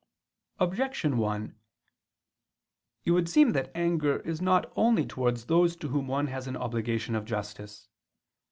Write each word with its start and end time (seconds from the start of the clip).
Objection 0.59 1.19
1: 1.19 1.55
It 3.05 3.11
would 3.11 3.29
seem 3.29 3.51
that 3.51 3.69
anger 3.75 4.17
is 4.21 4.41
not 4.41 4.73
only 4.75 5.05
towards 5.05 5.45
those 5.45 5.75
to 5.75 5.89
whom 5.89 6.07
one 6.07 6.25
has 6.25 6.47
an 6.47 6.57
obligation 6.57 7.13
of 7.13 7.23
justice. 7.23 7.87